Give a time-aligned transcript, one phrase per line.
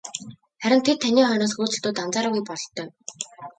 [0.61, 2.87] Харин тэд таны хойноос хөөцөлдөөд анзаараагүй бололтой.